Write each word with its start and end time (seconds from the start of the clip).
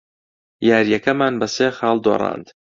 یارییەکەمان 0.69 1.33
بە 1.39 1.47
سێ 1.55 1.67
خاڵ 1.77 1.95
دۆڕاند. 2.05 2.47